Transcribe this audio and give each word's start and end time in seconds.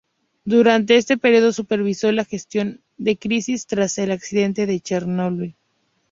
Durante 0.45 0.97
este 0.97 1.15
período 1.15 1.53
supervisó 1.53 2.11
la 2.11 2.25
gestión 2.25 2.81
de 2.97 3.17
crisis 3.19 3.67
tras 3.67 3.99
el 3.99 4.09
accidente 4.09 4.65
de 4.65 4.79
Chernóbil. 4.79 5.55